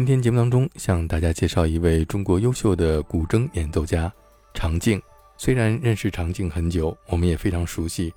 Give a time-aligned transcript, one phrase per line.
[0.00, 4.10] 今天节目当中向大家介绍一位中国优秀的古筝演奏家
[4.54, 4.98] 常静。
[5.36, 8.10] 虽然认识常静很久，我们也非常熟悉，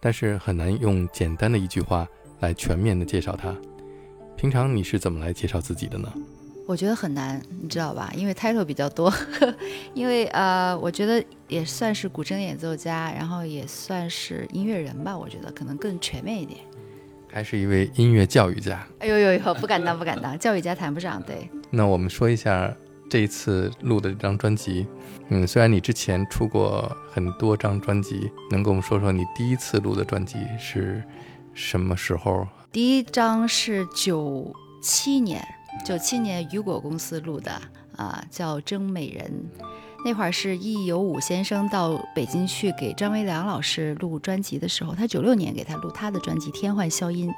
[0.00, 2.06] 但是很难用简单的一句话
[2.40, 3.56] 来全面的介绍他。
[4.36, 6.12] 平常你是怎么来介绍自己的呢？
[6.66, 8.12] 我觉得很难，你知道吧？
[8.14, 9.10] 因为 title 比较多，
[9.94, 15.16] 因为呃，我觉得也算是古筝演奏家，然后也算是音乐人吧。
[15.16, 16.60] 我觉得可能更全面一点。
[17.32, 18.86] 还是一位音乐教育家。
[18.98, 21.22] 哎呦呦呦，不敢当，不敢当，教育家谈不上。
[21.22, 21.48] 对。
[21.70, 22.74] 那我们说一下
[23.08, 24.86] 这一次录的这张专辑。
[25.28, 31.02] 嗯，虽然你之前出过很多张专辑，能跟我们说说你第一次录的专辑是
[31.54, 32.46] 什么时候？
[32.72, 34.52] 第一张是九
[34.82, 35.40] 七年。
[35.84, 37.52] 九七年雨果公司录的
[37.96, 39.32] 啊，叫《真美人》。
[40.02, 47.28] 那会儿是易有武先生到北京去给张维良老师录专辑的时候，他九六年给他录他的专辑《天幻消音》，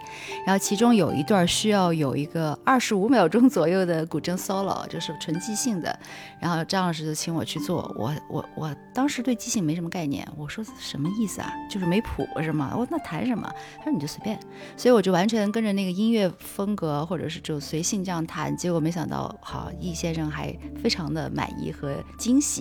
[0.46, 5.98] 然后其中有一段需要有一个二十五秒钟左右的古筝 solo，就是纯即兴的，
[6.40, 11.52] 然后张老师就请我去做，我我我当时对即兴没什么概念，我说什么意思啊？
[11.68, 12.72] 就是没谱是吗？
[12.78, 13.52] 我那弹什么？
[13.78, 14.38] 他说你就随便，
[14.76, 22.51] 所以我就完全跟着那个音乐风格，或者是就随性这样弹，结果没想到，好易先生还非常的满意和惊喜。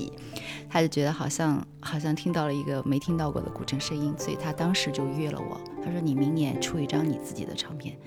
[0.70, 5.60] 他就觉得好像好像听到了一个没听到过的古筝声音，所以他当时就约了我。
[5.84, 7.98] 他说：“你明年出一张你自己的唱片。”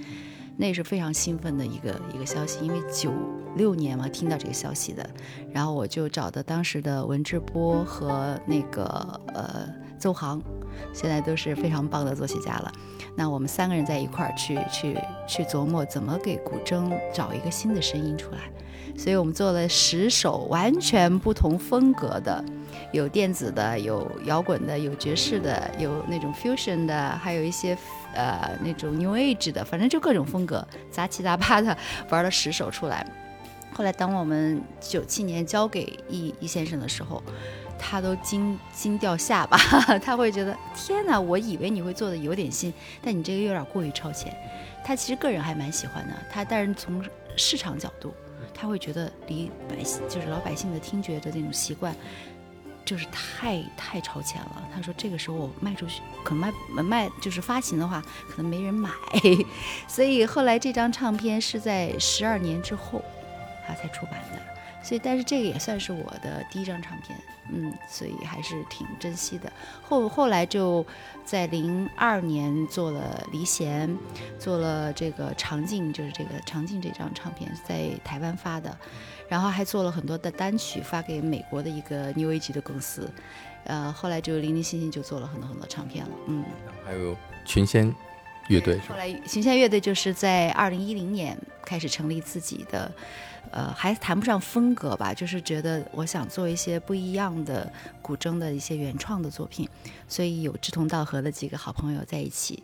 [0.56, 3.12] 那是非常兴奋的一个一个消息，因为九
[3.56, 5.04] 六年嘛听到这个消息的。
[5.52, 8.84] 然后我就找的当时的文志波和那个
[9.34, 9.68] 呃
[10.04, 10.38] 邹航，
[10.92, 12.70] 现在都是非常棒的作曲家了。
[13.16, 18.40] 那我们三个人在一块儿去去去琢磨怎么给古筝找一个新的声音出来。
[18.98, 22.44] 所以我们做了十首完全不同风格的，
[22.92, 27.76] 有电子的，有摇滚的，有爵士的，有那种 fusion 的，还有一些
[28.14, 31.76] 呃那种 new age 的，反正就各种风格，杂七杂八的
[32.10, 33.04] 玩了十首出来。
[33.72, 37.20] 后来当我们九七年交给易易先生的时候，
[37.78, 39.56] 他都惊惊掉下巴，
[40.02, 44.36] 他会觉得天哪，我以为你会做的有点新，但你这个有点过于超前。
[44.84, 47.02] 他其实个人还蛮喜欢的，他但是从
[47.36, 48.14] 市场角度。
[48.56, 51.94] 他会觉得离百姓就是老百姓的听觉的那种习惯，
[52.84, 54.62] 就是太太超前了。
[54.72, 58.90] 他说这个时候我卖出去，可能卖卖就是发行的话，可能没人买。
[59.88, 63.02] 所以后来这张唱片是在十二年之后，
[63.66, 64.53] 他才出版的。
[64.84, 67.18] 所以，但是这个也算是我的第一张唱片，
[67.50, 69.50] 嗯，所以还是挺珍惜的。
[69.82, 70.84] 后后来就
[71.24, 73.96] 在零二年做了离弦，
[74.38, 78.76] 做了这个长镜，就是这个长镜这张唱片在台湾发的，
[79.26, 83.10] 然后还做了很多的单曲发给美国的一个 New Age 的公司，
[83.64, 86.44] 呃，后来就零零星星就做了很多很多唱片了，嗯。
[86.84, 87.16] 还有
[87.46, 87.90] 群仙
[88.48, 91.34] 乐队，后来群仙乐队就是在二零一零年
[91.64, 92.92] 开始成立自己的。
[93.50, 97.72] 呃，还谈不上风格吧，就是觉得我想做一些不一样的
[98.02, 99.68] 古筝的一些原创的作品，
[100.08, 102.62] 所以有志同道合的几个好朋友在一起。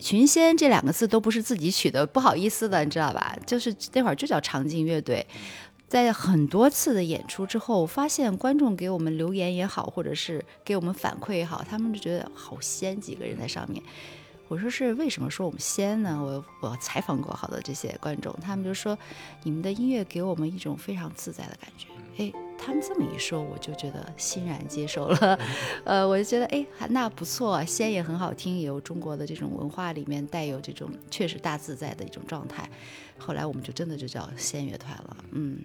[0.00, 3.36] 群仙这两个字都不是自己取的，不好意思的，你知道吧？
[3.44, 5.26] 就是那会儿就叫长镜乐队，
[5.88, 13.82] 在很多次的演出之后，发现观众给我们留言也好，或者是给我们反馈也好，他们就觉得好仙，几个人在上面。
[14.48, 16.18] 我说是为什么说我们仙呢？
[16.20, 18.98] 我我采访过好多这些观众，他们就说
[19.42, 21.88] 你们的音乐给我们一种非常自在的感觉。
[22.16, 25.38] 哎，他们这么一说，我就觉得欣然接受了。
[25.84, 32.68] 呃，我就觉得哎，那不错，仙也很好听，也有中国的这种文化里面带有这种确实大自在的一种状态。
[33.18, 35.16] 后来我们就真的就叫仙乐团了。
[35.32, 35.58] 嗯，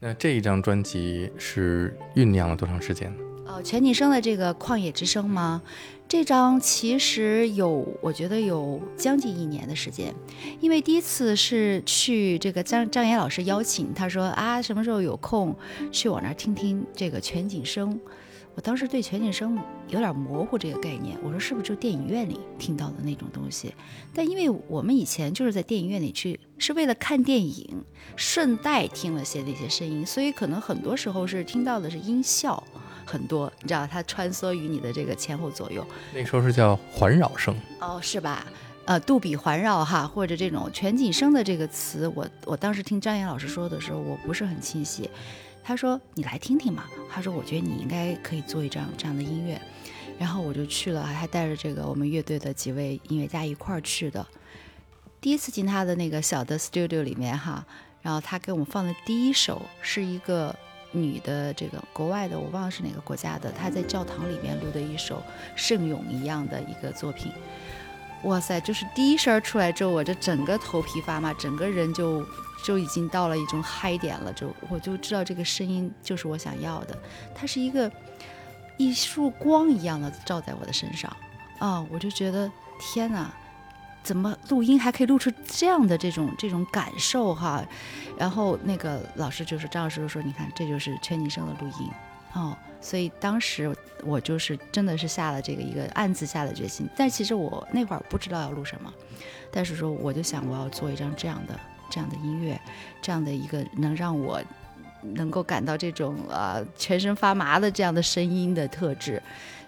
[0.00, 3.22] 那这一张专辑是酝酿了多长时间呢？
[3.46, 5.62] 哦，全景声的这个旷野之声吗？
[6.08, 10.14] 这张其实有，我觉得有将近一年的时间，
[10.60, 15.54] 因为第一次是去这个张张岩老师邀请，他说啊，什么时候有空
[15.90, 17.98] 去我那儿听听这个全景声。
[18.54, 23.74] 我当时对全景声有点模糊这个概念，我说是不是就电影院里听到的那种东西？
[24.14, 27.84] 但因为我们以前就是在电影院里去，是为了看电影，
[28.14, 32.62] 顺带听了些那些声音，所以可能很多时候是听到的是音效。
[33.04, 38.46] 很多，你知道它穿梭于你的这个前后左右，那时候是叫环绕声哦，是吧？
[38.86, 45.08] 呃，杜比环绕哈，或者这种全景声的这个词，我我当时听张岩老师说的时候，我不是很清晰。
[45.62, 49.58] 他说你来听听嘛，他说我觉得你应该可以做一张这样的音乐，
[50.18, 54.26] 然后我就去了，还带着这个我们乐队的几位音乐家一块儿去的。
[55.18, 57.64] 第一次进他的那个小的 studio 里面哈，
[58.02, 60.54] 然后他给我们放的第一首是一个。
[60.94, 65.22] 女的这个国外的我忘了是哪个国家的，她在教堂里面录的一首
[65.54, 67.32] 圣咏一样的一个作品，
[68.22, 68.60] 哇塞！
[68.60, 72.24] 就是第一声出来之后，我这整个头皮发麻，整个人就
[72.64, 76.96] 就已经到了一种嗨点了，就我就知道这个声音就是我想要的，
[77.34, 77.90] 它是一个
[78.76, 81.14] 一束光一样的照在我的身上
[81.58, 83.34] 啊，我就觉得天哪！
[84.04, 87.64] 怎么录音还可以录出这样的这种这种感受哈？
[88.16, 91.90] 然后那个老师就是张老师就说：“你看，这就是全景声的录音
[92.34, 93.74] 哦。”所以当时
[94.04, 96.86] 我就是真的是下了这个一个暗自下的决心。
[96.94, 98.92] 但其实我那会儿不知道要录什么，
[99.50, 101.58] 但是说我就想我要做一张这样的
[101.88, 102.60] 这样的音乐，
[103.00, 104.38] 这样的一个能让我
[105.14, 109.22] 能够感到这种呃全身发麻的这样的声音的特质。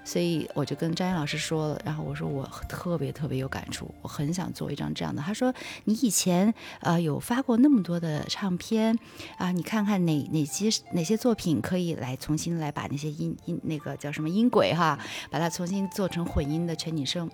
[0.04, 5.20] 所以我就跟张岩老师说了，然后我说我特别特别有感触，我很想做一张这样的。
[5.20, 5.52] 他说
[5.82, 8.96] 你以前呃有发过那么多的唱片
[9.36, 14.96] 啊，你看看哪哪些哪些作品可以来重新来把那些音音那个叫什么音轨哈，
[15.28, 17.28] 把它重新做成混音的全景声。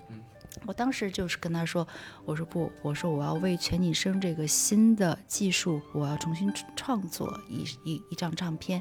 [0.66, 1.86] 我当时就是跟他说，
[2.24, 8.80] 我说不，我说我要为全景声这个新的技术，我要重新创作一一一张唱片。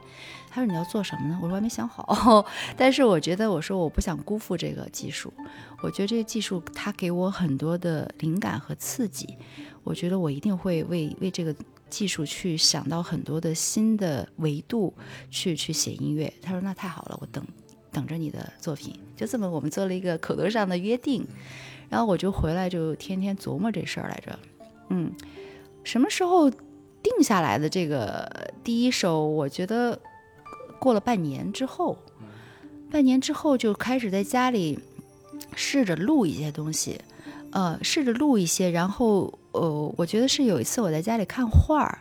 [0.49, 1.39] 他说你要做什么呢？
[1.41, 2.45] 我说还没想好，
[2.77, 5.33] 但是我觉得我说我不想辜负这个技术，
[5.81, 9.37] 我觉得这个技术它给我很多的灵感和刺激，
[9.83, 11.55] 我觉得我一定会为为这个
[11.89, 14.93] 技术去想到很多的新的维度
[15.29, 16.31] 去去写音乐。
[16.41, 17.45] 他说那太好了，我等。
[17.91, 21.27] 等着你的作品，就这么我们做了一个口头上的约定，
[21.89, 24.39] 然后我就回来就天天琢磨这事儿来着。
[24.89, 25.11] 嗯，
[25.83, 29.27] 什么时候定下来的这个第一首？
[29.27, 29.99] 我觉得
[30.79, 31.97] 过了半年之后，
[32.89, 34.79] 半年之后就开始在家里
[35.55, 37.01] 试着录一些东西，
[37.51, 41.99] 呃，试着录一些，然后呃，我觉得是有一次我在家里看画儿。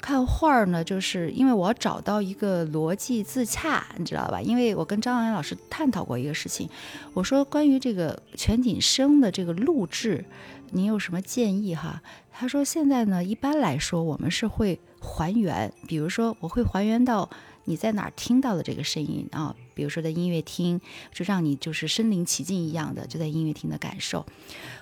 [0.00, 4.40] 看画儿呢，就是因为我要找到一个逻辑自洽，你知道吧？
[4.40, 6.68] 因为我跟张阳老师探讨过一个事情，
[7.12, 10.24] 我说关于这个全景声的这个录制，
[10.70, 12.00] 您有什么建议哈？
[12.32, 17.28] 他说现在呢，一般来说我们是会还原，比如说我会还原到
[17.64, 20.80] 你在哪儿听到的这个声音啊，比如说在音乐厅，
[21.12, 24.24] 就让你就是身临其境一样的就在音乐厅的感受。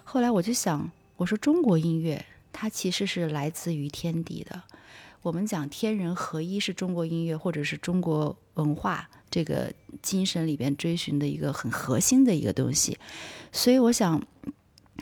[0.05, 4.63] 后来我就想，我说中国音乐它其实是来自于天地的。
[5.27, 12.97] 我们讲天人合一，是中国音乐或者是中国文化这个精神里边追寻的一个很核心的一个东西。
[13.51, 14.23] 所以我想，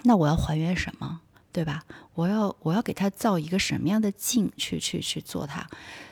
[0.04, 1.20] 那我要还原什么，
[1.52, 1.84] 对吧？
[2.14, 5.66] 我要我要给他造一个什么样的境去去去做它？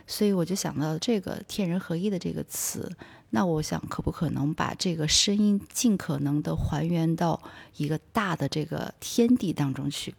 [0.06, 2.90] 所以我就想到这个“天人合一”的这个词。
[3.30, 7.40] 那我想，可不可能把这个声音尽可能的还原到
[7.76, 10.14] 一个大的这个天地当中去？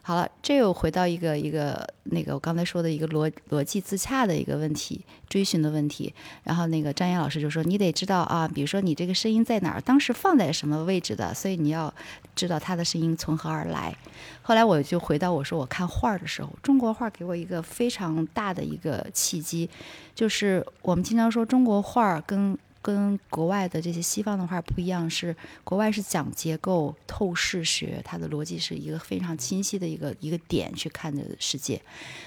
[0.00, 6.14] 好了，这又回到一个一个那个我刚才说的一个逻逻辑自洽的一个问题，追寻的问题。
[6.44, 11.92] 然后那个张岩老师就说：“你得知道啊，比如说你这个声音在哪儿，当时放在什么位置的，所以你要
[12.36, 13.94] 知道他的声音从何而来。”
[14.40, 19.68] 后来我就回到我说我看画的时候，中国画给我一个非常大的一个契机，
[20.14, 22.58] 就是我们经常说中国画跟。
[22.82, 25.34] 跟国外的这些西方的画不一样，是
[25.64, 31.82] 国外是讲结构透视学，它的逻辑是一个非常清晰的一个一个点去看的世界。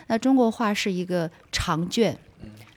[0.08, 2.20] 那中国画是一个长卷，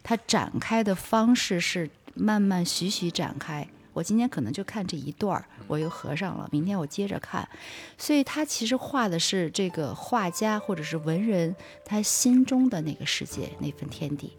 [0.00, 3.66] 它展开的方式是慢慢徐徐展开。
[3.92, 7.48] 我今天可能就看这一段儿，我又合上了，明天我接着看。
[7.96, 14.32] 所以他其实画的是这个画家或者是文人他心中的那个世界，那份天地。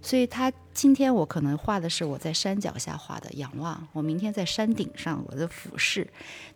[0.00, 6.06] 所以他今天我可能画的是我在山脚下画的仰望，我明天在山顶上我的俯视，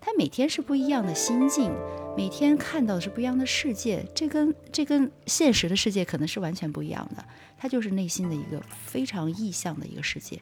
[0.00, 1.72] 他每天是不一样的心境，
[2.16, 7.24] 每天看到的是不一样的世界，这跟这跟现实的世界可能是完全不一样的，
[7.58, 10.40] 他就是内心的一个非常意象的一个世界，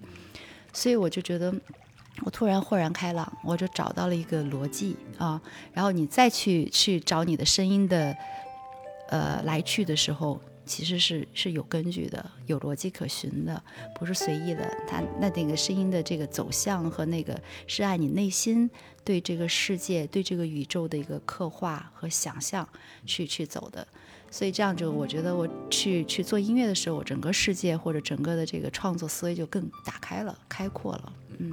[0.74, 1.54] 所以我就觉得
[2.22, 5.40] 我突然豁然开朗，我就找到了一个逻辑啊，
[5.72, 8.16] 然后你再去去找你的声音的
[9.08, 10.40] 呃来去的时候。
[10.66, 13.60] 其实是是有根据的，有逻辑可循的，
[13.96, 14.62] 不是随意的。
[14.86, 17.36] 它那那个声音的这个走向和那个
[17.66, 18.70] 是按你内心
[19.02, 22.68] 对这个世界、对这个宇宙的一个刻画和想象
[23.04, 23.84] 去去走的。
[24.30, 31.12] 所以这样就我觉得我去去做音乐的时候，我整个世界或者整个的这个创作思维就更打开了、开阔了。
[31.38, 31.52] 嗯，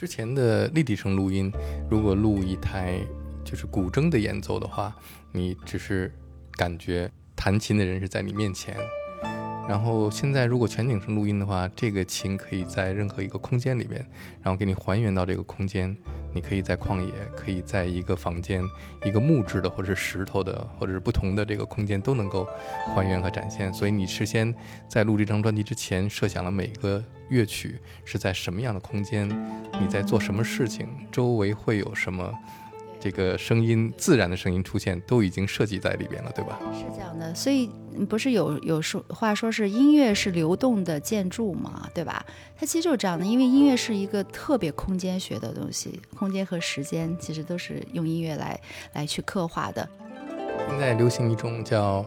[0.00, 1.52] 之前的立体声录音，
[1.90, 2.98] 如果录一台
[3.44, 4.96] 就是古筝的演奏的话，
[5.30, 6.10] 你只是
[6.52, 7.10] 感觉。
[7.36, 8.74] 弹琴的人是在你面前，
[9.70, 14.04] 然后现在如果全景声录音的话，这个琴可以在任何一个空间里面，
[14.42, 15.96] 然后给你还原到这个空间。
[16.34, 18.64] 你可以在旷野，可以在一个房间，
[19.04, 22.44] 一个木质的或者是石头的，或者是不同的这个空间都能够
[22.92, 23.72] 还原和展现。
[23.72, 24.52] 所以你事先
[24.88, 29.28] 在录这张专辑之前，设想了每个乐曲是在什么样的空间，
[29.80, 32.34] 你在做什么事情，周围会有什么。
[33.00, 36.60] 这个声音自然的声音出现都已经设计在里边了，对吧？
[36.72, 37.70] 是这样的，所以
[38.08, 42.24] 不是有有说话说是音乐是流动的建筑嘛，对吧？
[42.58, 48.60] 它其实就是这样的，因为音乐是一个特别空间学的东西，空间和时间其实都是用音乐来
[48.92, 49.88] 来去刻画的。
[50.68, 52.04] 现在流行一种叫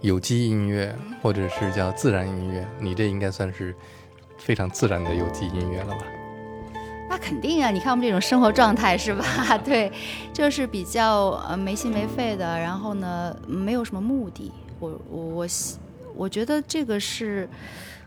[0.00, 3.72] 有机音乐，或者是叫自然音乐，你这应该算是
[4.38, 6.04] 非常自然的有机音乐了吧？
[7.12, 7.70] 那肯定啊！
[7.70, 9.22] 你看我们这种生活状态是吧？
[9.62, 9.92] 对，
[10.32, 14.50] 就是比较呃没心没肺的，然后呢没有什么目的。
[14.80, 15.46] 我我我
[16.16, 17.46] 我觉得这个是。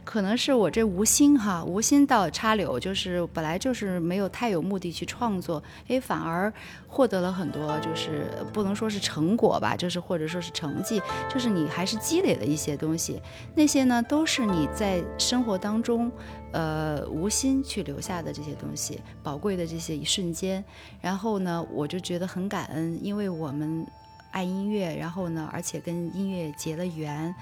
[0.05, 6.53] 可能是我这无心哈，无心到插柳，就是本来就是没有太有目的去创作，哎，反而
[6.87, 13.19] 获得了很多，就是不能说是成果吧，就是或者说是成绩，就是你还是积累了一些东西，
[13.55, 16.09] 那些呢都是你在生活当中，
[16.51, 20.63] 呃，无心去留下的这些东西，宝贵的这些一瞬间，
[21.01, 23.85] 然后呢，我就觉得很感恩，因为我们
[24.29, 27.33] 爱音乐，然后呢，而且跟音乐结了缘。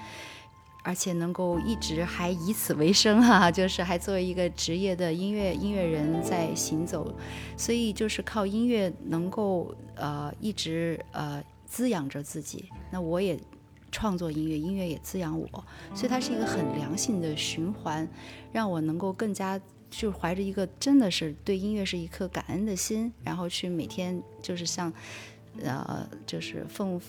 [0.84, 7.12] 而且能够一直还以此为生哈， 就是还作为一个职业的音乐音乐人在行走，
[7.56, 12.68] 所以就是靠音乐能够呃一直呃滋养着自己。
[12.90, 13.40] 那我也
[13.90, 15.48] 创作音乐，音乐也滋养我，
[15.94, 18.06] 所以它是一个很良性的循环，
[18.52, 24.92] 让我能够更加就怀着一个真的是对音乐是一颗感恩的心，然后去每天就是像
[25.62, 27.00] 呃就是奉。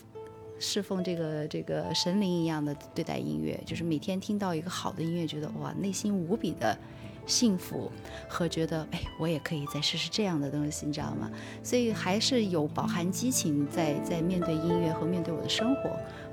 [0.60, 6.78] 侍奉这个这个神灵一样的对待音乐，就是每天听到一个好的音乐，觉得哇，内心无比的
[7.26, 7.92] 幸福
[8.28, 11.30] 和觉得哎，我也可以再试试这样的东西，你知道吗？
[11.64, 15.90] 所以还是有饱含激情在在面对音乐和面对我的生活，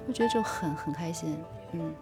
[0.06, 1.36] 我觉得就很很开心，
[1.72, 1.92] 嗯。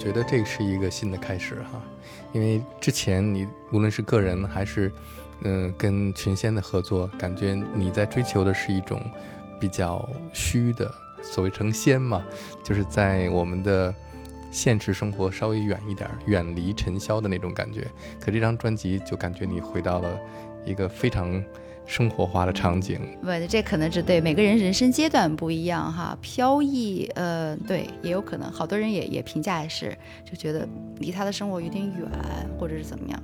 [0.00, 1.78] 觉得这是一个新的开始哈，
[2.32, 4.90] 因为之前你无论是个人还是，
[5.42, 8.98] 嗯，跟群仙的合作，感觉你在追求的是一种
[9.60, 10.90] 比较虚的，
[11.20, 12.24] 所谓成仙嘛，
[12.64, 13.94] 就是在我们的
[14.50, 17.86] 现实生活稍微远一点，远离尘嚣的那种感觉。
[18.18, 20.18] 可这张专辑就感觉你回到了
[20.64, 21.44] 一个非常。
[21.86, 26.16] 生活化的场景，不，这可能是对每个人人生阶段不一样哈。
[26.20, 30.68] 飘逸，呃，对，也有可能，好多人也也评价是，就觉得
[30.98, 32.08] 离他的生活有点远，
[32.58, 33.20] 或者是怎么样，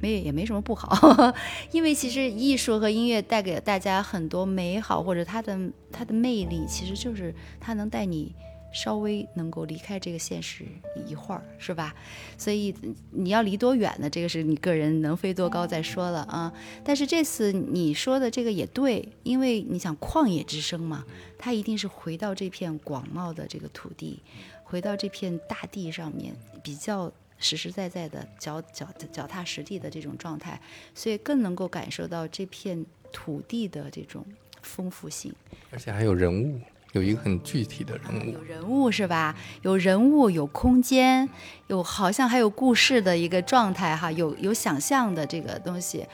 [0.00, 1.34] 没也没什么不好，
[1.72, 5.58] 因为其实艺术和音乐带给大家很多美好，或者它的
[5.92, 8.34] 它的魅力，其实就是它能带你。
[8.76, 10.66] 稍微能够离开这个现实
[11.06, 11.94] 一会儿，是吧？
[12.36, 12.74] 所以
[13.10, 14.10] 你要离多远呢？
[14.10, 16.52] 这个是你个人能飞多高再说了啊。
[16.84, 21.06] 但是这次你说的这个也对，因为你想旷野之声嘛，
[21.38, 24.20] 它一定是回到这片广袤的这个土地，
[24.62, 30.60] 回到这片大地上面，比较实实在在的脚脚脚踏实地的这种状态，
[30.94, 34.22] 所以更能够感受到这片土地的这种
[34.60, 35.34] 丰富性，
[35.70, 36.60] 而且还有人物。
[36.96, 39.36] 有一个很具体的人物，有人物是吧？
[39.60, 41.28] 有人物，有空间，
[41.66, 46.06] 有好像还有故事的一个状态哈，有有想象的这个东西，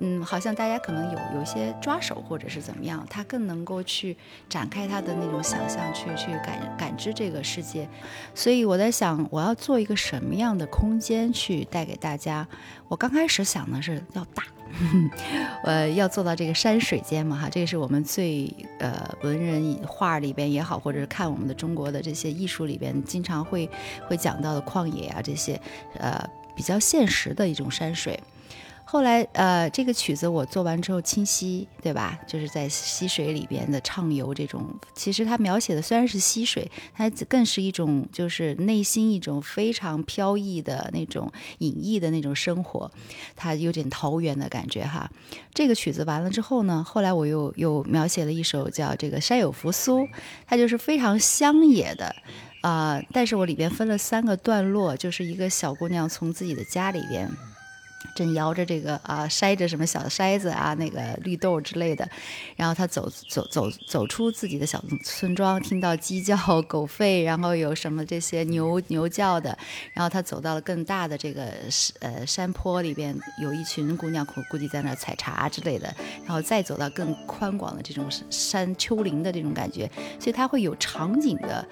[0.00, 4.16] 嗯，好像大家可能有有一些抓手或者是怎么样，他更能够去
[4.48, 7.88] 展开他的那种想象，去去感感知这个世界。
[8.34, 12.46] 所以我在想，我要做一个什么样的空间去带给大家？
[12.88, 14.42] 我刚开始想的是要大。
[15.64, 23.68] 呃，要做到这个山水间嘛，哈，这个是我们最呃文人画里边也好，或者是看我们的中国的这些艺术里边，经常会
[24.06, 25.58] 会讲到的旷野啊这些，
[25.98, 26.22] 呃，
[26.54, 28.20] 比较现实的一种山水。
[28.90, 32.18] 后来，呃，这个曲子我做完之后，清溪，对吧？
[32.26, 42.90] 就是在溪水里边的畅游，这种其实它描写的虽然是溪水，它更是一种就是内心一种非常飘逸的那种隐逸的那种生活，
[43.36, 45.10] 它有点桃源的感觉哈。
[45.52, 50.08] 这个曲子完了之后呢，后来我又又描写了一首叫这个山有扶苏，
[50.46, 52.16] 它就是非常乡野的，
[52.62, 57.30] 啊，但是我里边分了三个段落，就是一个小姑娘从自己的家里边。
[58.18, 62.08] 正摇着这个啊，筛着什么小筛子啊，那个绿豆之类的，
[62.56, 69.56] 然后他走走走走出自己的小村庄，听到鸡叫、狗吠，然后有什么这些牛牛叫的，
[69.92, 71.52] 然后他走到了更大的这个
[72.00, 81.64] 呃山坡里边，有一群姑娘估估计在那采茶之类的，然后再走到更宽广的这种山丘陵的这种感觉，所以它会有场景的。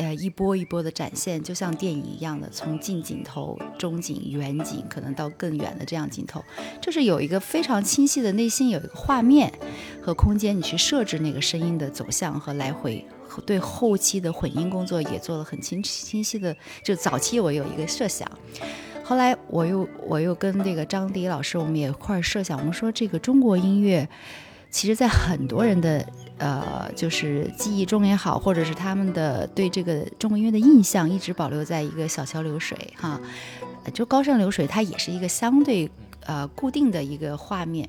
[0.00, 6.42] 呃，一波一波的展现，就像电影一样的，从近镜头、中景、远景，可能到更远的这样镜头，
[6.80, 9.52] 就是有一个非常清晰的内心，有一个画面
[10.00, 13.04] 和空间，你去设置那个声音的走向和来回，
[13.44, 16.56] 对后期的混音工作也做了很清清晰的。
[16.82, 18.26] 就早期我有一个设想，
[19.04, 24.08] 后来我又我又跟这个张迪老师，我们也一块儿设想，我们说这个中国音乐，
[24.70, 26.08] 其实在很多人的。
[26.40, 33.20] 呃，就是记忆中也好，或者是他们的对这个中国音乐的印象，一直保留在一个小桥流水哈，
[33.92, 35.90] 就高山流水，它也是一个相对
[36.24, 37.88] 呃固定的一个画面。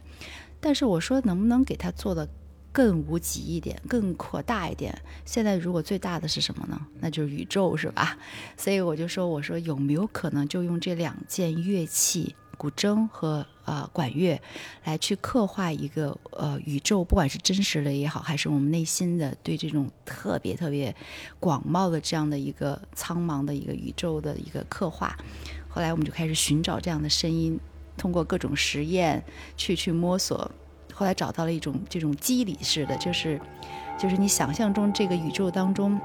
[0.59, 2.27] 但是我说，能不能给它做的
[2.73, 4.93] 更无极一点，更扩大一点？
[5.23, 6.79] 现在如果最大的是什么呢？
[6.99, 8.17] 那就是宇宙，是吧？
[8.57, 12.35] 所以我就说，我说有没有可能就用这两件乐器？
[12.61, 14.39] 古筝和呃管乐，
[14.83, 20.95] 来去刻画一个呃宇宙，不管是真实的也好，还是我们内心的对这种特别特别
[21.39, 25.17] 广袤的这样的一个苍茫的一个宇宙的一个刻画。
[25.67, 27.59] 后来我们就开始寻找这样的声音，
[27.97, 29.23] 通过各种实验
[29.57, 30.51] 去去摸索，
[30.93, 33.41] 后来找到了一种这种机理式的，就是
[33.97, 35.99] 就是你想象中这个宇宙当中，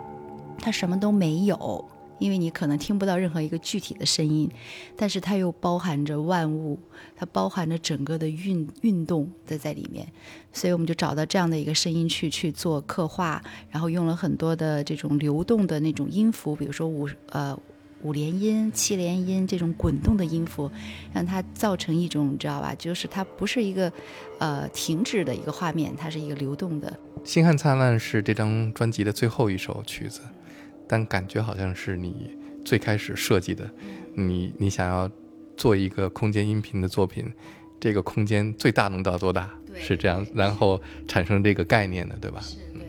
[0.58, 1.84] 它什么都没有。
[2.18, 4.50] 因为你可能听不到任何一个具体的声音，
[4.96, 6.78] 但是它又包含着万物，
[7.14, 10.06] 它包含着整个的运运动在在里面，
[10.52, 17.58] 所以我们就找到这样的一个声音去去做刻画，然后用了很多的这种流动的那种音符，比如说五呃
[18.02, 20.70] 五连音、七连音这种滚动的音符，
[21.12, 23.92] 让它造成一种你知道吧，就是它不是一个
[24.38, 26.98] 呃停止的一个画面，它是一个流动的。
[27.24, 30.20] 星汉灿烂是这张专辑的最后一首曲子。
[30.86, 32.30] 但感觉好像是你
[32.64, 33.68] 最开始设计的，
[34.14, 35.10] 你你想要
[35.56, 37.24] 做一个空间音频的作品，
[37.78, 39.50] 这个空间最大能到多大？
[39.78, 42.40] 是这样，然后产生这个概念的，对吧？
[42.40, 42.82] 是，对。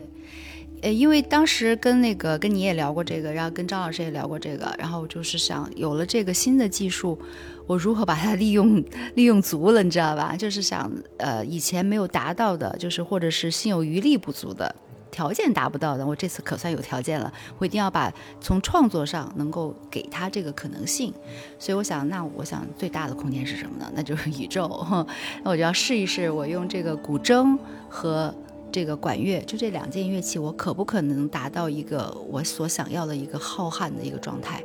[0.80, 7.18] 呃，因为当时跟那个跟你也聊过这个，然后跟张老师也聊过这个，然后就是想有了这个新的技术，
[7.66, 8.82] 我如何把它 利用
[9.14, 10.34] 利用足了，你知道吧？
[10.34, 14.74] 就是想呃以前没有达到的，就是或者是心有余力不足的。
[15.18, 18.08] 条件达不到的，我这次可算有条件了，我一定要把
[18.40, 21.12] 从创作上能够给他这个可能性。
[21.58, 23.90] 所以我想，那我想最大的空间是什么呢？
[23.96, 24.86] 那就是 宇宙。
[25.42, 28.32] 那我就要试一试，我用这个古筝和
[28.70, 34.62] 这个管乐，就这两件乐器，我可不可能达到一个我所想要的一个浩瀚的一个状态？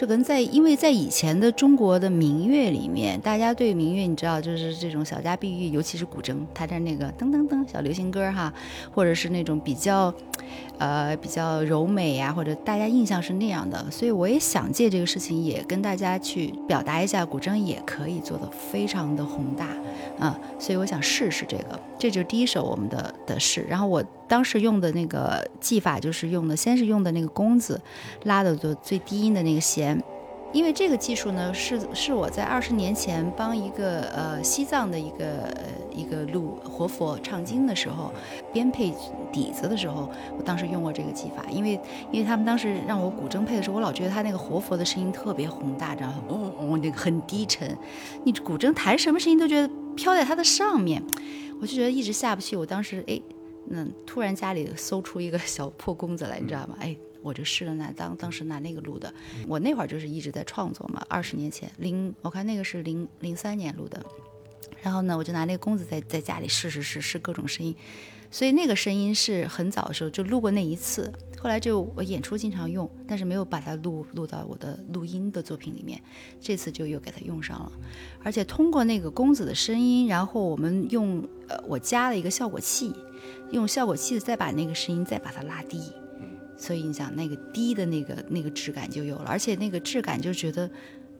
[0.00, 8.50] 这跟在，因为在以前的中国的民乐里面，大家对民乐你知道，就是这种小家碧玉，尤其是古筝，它的那个噔噔噔小流行歌哈，
[8.94, 10.10] 或者是那种比较，
[10.80, 13.90] 呃，比较柔美呀，或者大家印象是那样的。
[13.90, 19.66] 所以我也想借这个事情，也跟大家去表达一下，古筝也可以做得非常的宏大，
[20.18, 23.60] 啊，所以我想试试这个，这就是第一首我们的的试。
[23.68, 27.78] 然后我当时用的那个技法就是用的，先是用的那个弓子
[28.24, 30.02] 拉的就最低音的那个弦。
[30.52, 35.62] 因为这个技术呢，是是我在二十年前帮一个呃西藏的一个呃
[35.94, 38.12] 一个路活佛唱经的时候，
[38.52, 38.92] 编配
[39.32, 41.44] 底子的时候，我当时用过这个技法。
[41.50, 47.76] 因为因为他们当时让我古筝配的时候，我老觉得他那个活佛的声音特别宏大，然后嗡嗡那个很低沉，
[48.24, 51.00] 你古筝弹什么声音都觉得飘在它的上面，
[51.60, 52.56] 我就觉得一直下不去。
[52.56, 53.20] 我当时哎，
[53.66, 56.76] 那突然家里搜出一个小破弓子来，你知道吗？
[56.80, 56.96] 哎。
[57.22, 59.12] 我就试了拿当当时拿那个录的，
[59.46, 64.04] 我那会儿就是一直在创作嘛，二十年前零我看那个是零零三年录的，
[64.82, 67.74] 然后呢我就拿那个弓子在在家里试试试试各种声音，
[68.30, 76.00] 所以那个声音是很早的时候就录过那一次，后来就我演出经常用，但是没有把它录录到我的录音的作品里面，
[76.40, 77.72] 这次就又给它用上了，
[78.22, 82.94] 而且通过那个弓子的声音，然后我们用呃我加了一个效果器，
[83.50, 85.80] 用效果器再把那个声音再把它拉低。
[86.60, 90.70] 所以你想那个低的那个那个质感就有了，而且那个质感就觉得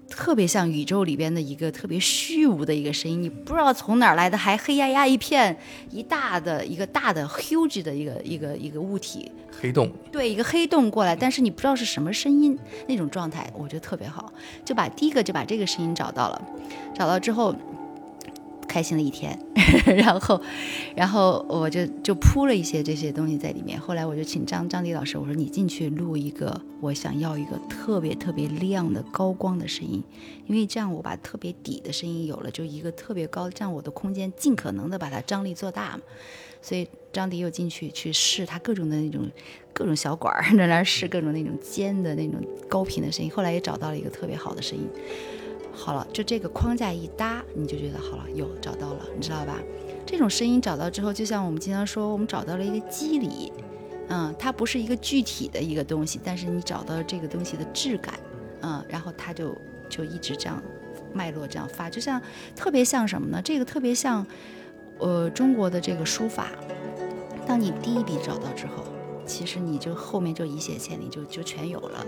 [0.06, 5.56] 特别像宇宙里边的一个特别虚无的一个声音，你不知道从哪儿来的，还黑压压一片
[5.90, 14.30] 一大的一个大的 huge 的一个一个一个物体，黑洞，对，一个黑洞过来，但是你不知道是什么声音，那种状态我觉得特别好，
[14.62, 16.42] 就把第一个就把这个声音找到了，
[16.94, 17.56] 找到之后。
[18.70, 19.36] 开心了一天，
[19.96, 20.40] 然后，
[20.94, 23.80] 然后我就就铺了一些这些东西在里面。
[23.80, 30.00] 后来我就请张张迪老师，我说你进去录一个，我想要一个特别特别亮的高光的声音，
[30.46, 36.02] 因为这样我把特别底的声音有了，就一个特别高，这样我的空间尽可能的把它张力做大嘛。
[36.62, 39.28] 所以张迪又进去去试他各种的那种
[39.72, 43.30] 各种小管儿，在那试各种那种尖的那种高频的声音。
[43.32, 44.86] 后来也找到了一个特别好的声音。
[45.72, 49.58] 好了，就这个框架一搭，你就觉得好了，有找到了，你知道吧？
[50.04, 53.52] 这种声音找到之后，就像我们经常说，我们找到了一个机理，
[54.08, 58.18] 嗯，它不是一个具体的一个东西，但是你找到了这个东西的质感，
[58.62, 59.56] 嗯，然后它就
[59.88, 60.62] 就一直这样
[61.12, 62.20] 脉络这样发，就像
[62.54, 63.40] 特别像什么呢？
[63.42, 64.26] 这个特别像，
[64.98, 66.48] 呃，中国的这个书法，
[67.46, 68.84] 当你第一笔找到之后。
[69.26, 72.04] 其实你就后面就一泻千里，就就全有了。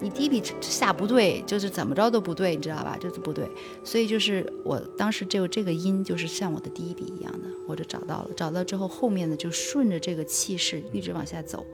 [0.00, 2.96] 你第一笔下不对，就是怎么着都不对，你知道吧？
[3.00, 3.48] 就是不对。
[3.82, 8.30] 所以就是我当时就这个音，就是像我的第一笔一样的，我就找到了。
[8.36, 11.64] 找到之后，后面呢就顺着这个气势一直往下走，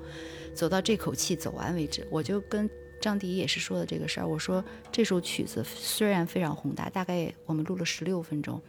[0.55, 2.07] 走到这口气走完为止。
[2.11, 8.61] 我就跟张迪也是说的这个事儿，我说这首曲子虽然非常宏大，大概我们录了十六分钟，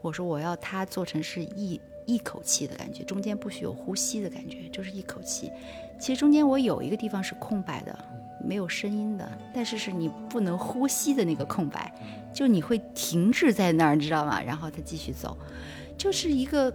[0.00, 1.80] 我说我要它做成是一。
[2.06, 5.48] 一口气的感觉，中间不许有呼吸的感觉，就是一口气。
[6.00, 7.96] 其实中间我有一个地方是空白的，
[8.44, 11.92] 没有声音的，但是是你不能呼吸的那个空白，
[12.32, 14.40] 就你会停滞在那儿，你知道吗？
[14.42, 15.36] 然后它继续走，
[15.96, 16.72] 就是一个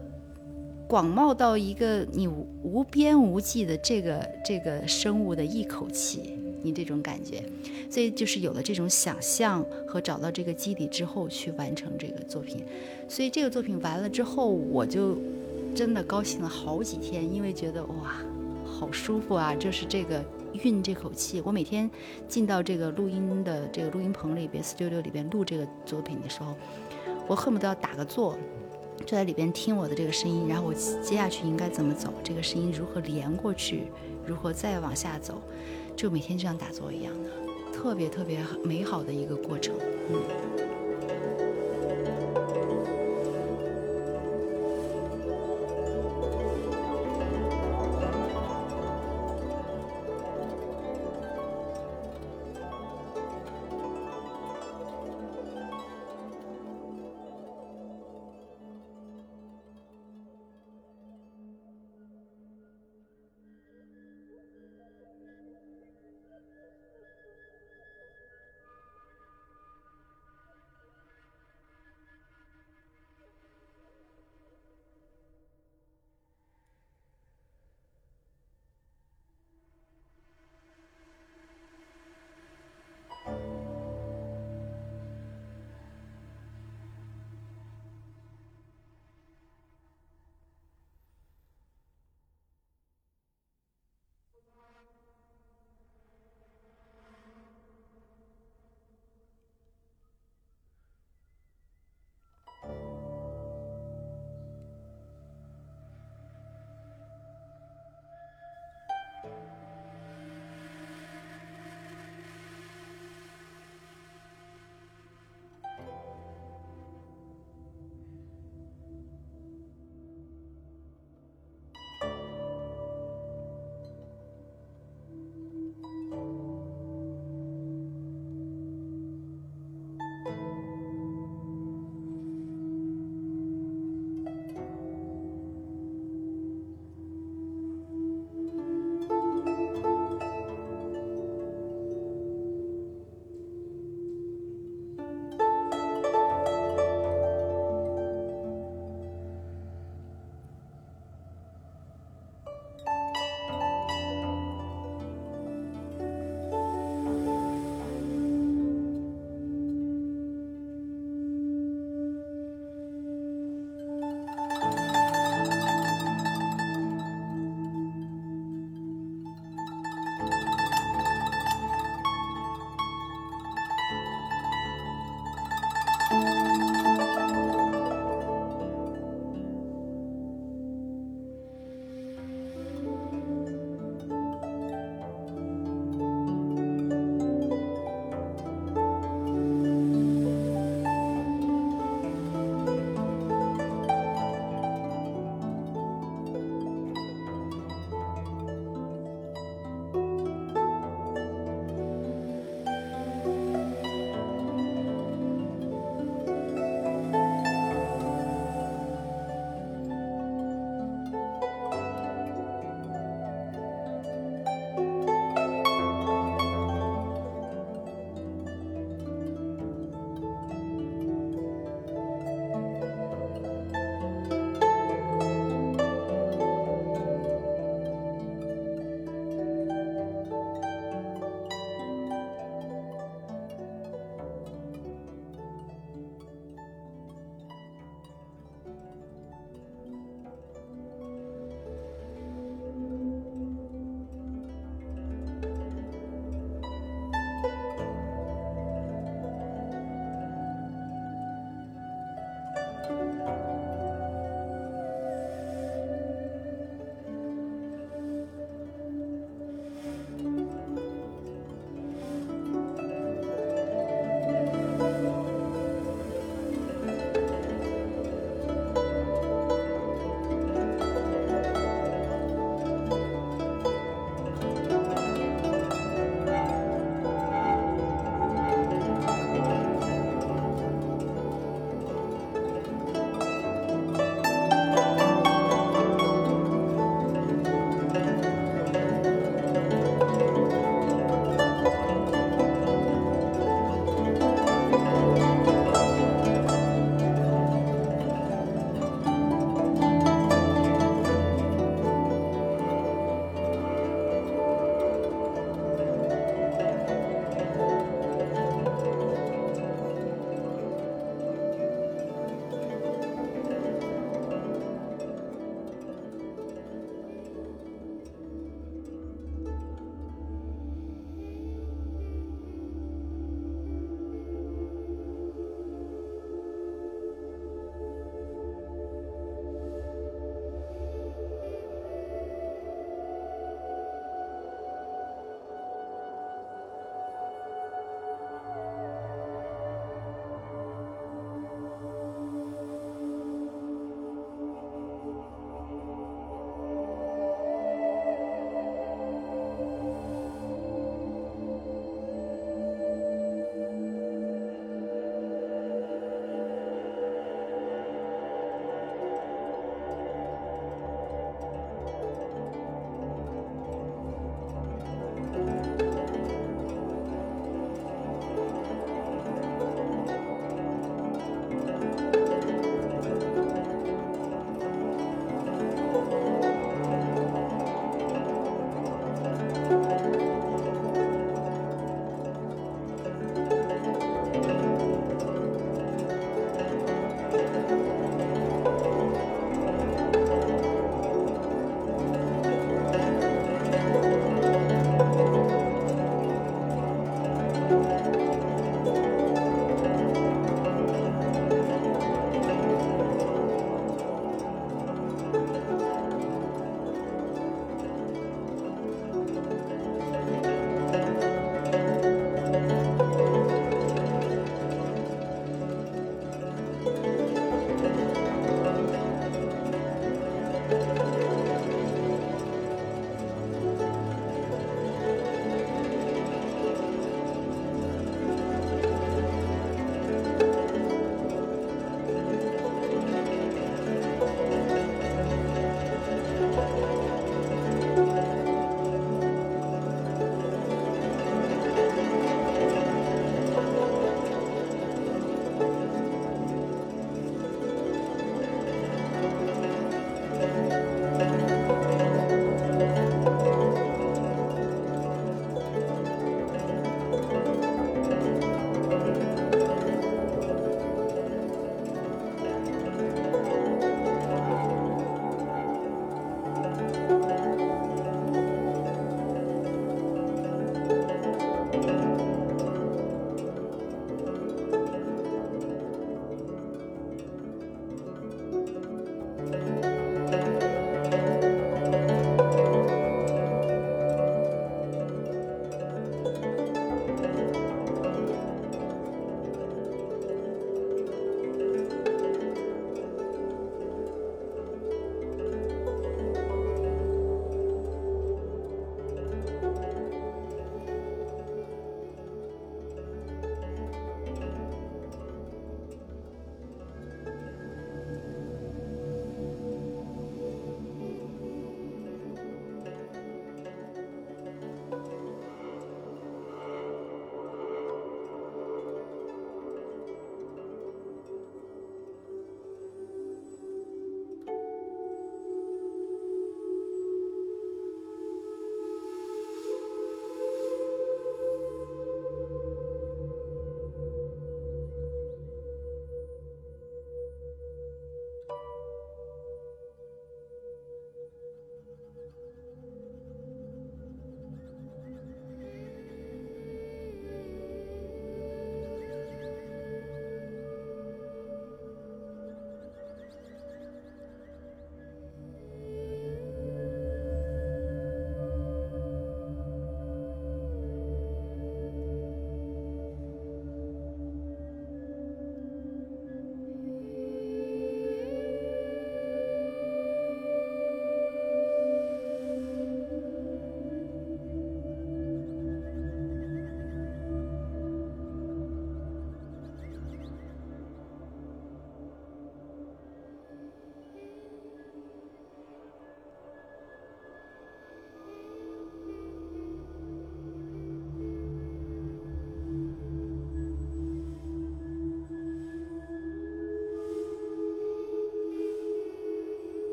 [0.88, 7.44] 广袤到一个你无边无际的这个这个生物的一口气，你这种感觉。
[7.90, 12.64] 所以就是有了这种想象和找到这个基底之后，去完成这个作品。
[13.08, 15.18] 所以这个作品完了之后，我就
[15.74, 18.16] 真的高兴了好几天，因为觉得哇，
[18.66, 19.56] 好舒服啊！
[19.56, 20.24] 就是这个
[20.64, 21.42] 运这口气。
[21.46, 21.90] 我每天
[22.28, 26.56] 进到这个录音的这个录音棚里边，studio 里边录这个作品的时候，
[27.28, 28.38] 我恨不得要打个坐，
[29.00, 33.84] 就在里边听我的这个声音，然后我接下去应该怎么走，这个声音如何连过去，
[34.26, 35.42] 如何再往下走，
[35.96, 37.30] 就每天就像打坐一样的。
[37.72, 39.76] 特别特别美好的一个过程，
[40.10, 40.65] 嗯。